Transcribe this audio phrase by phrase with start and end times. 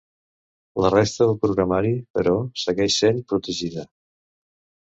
[0.85, 3.89] La resta del programari, però, segueix sent protegida.